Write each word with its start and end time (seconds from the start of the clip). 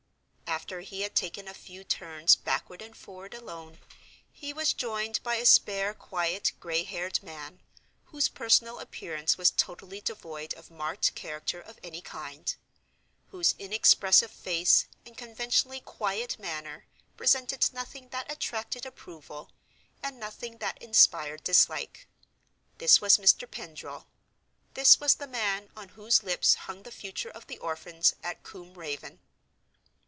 After 0.51 0.81
he 0.81 0.99
had 1.01 1.15
taken 1.15 1.47
a 1.47 1.53
few 1.53 1.85
turns 1.85 2.35
backward 2.35 2.81
and 2.81 2.93
forward, 2.95 3.33
alone, 3.33 3.79
he 4.31 4.51
was 4.51 4.73
joined 4.73 5.23
by 5.23 5.35
a 5.35 5.45
spare, 5.45 5.93
quiet, 5.93 6.51
gray 6.59 6.83
haired 6.83 7.23
man, 7.23 7.61
whose 8.05 8.27
personal 8.27 8.77
appearance 8.79 9.37
was 9.37 9.49
totally 9.51 10.01
devoid 10.01 10.53
of 10.55 10.69
marked 10.69 11.15
character 11.15 11.61
of 11.61 11.79
any 11.83 12.01
kind; 12.01 12.53
whose 13.31 13.55
inexpressive 13.59 14.29
face 14.29 14.85
and 15.05 15.15
conventionally 15.17 15.79
quiet 15.79 16.37
manner 16.37 16.85
presented 17.15 17.67
nothing 17.73 18.09
that 18.09 18.29
attracted 18.29 18.85
approval 18.85 19.51
and 20.03 20.19
nothing 20.19 20.57
that 20.57 20.77
inspired 20.83 21.43
dislike. 21.45 22.07
This 22.77 22.99
was 23.01 23.17
Mr. 23.17 23.49
Pendril—this 23.49 24.99
was 24.99 25.15
the 25.15 25.27
man 25.27 25.69
on 25.77 25.89
whose 25.89 26.23
lips 26.23 26.55
hung 26.55 26.83
the 26.83 26.91
future 26.91 27.29
of 27.31 27.47
the 27.47 27.57
orphans 27.57 28.15
at 28.21 28.43
Combe 28.43 28.73
Raven. 28.73 29.19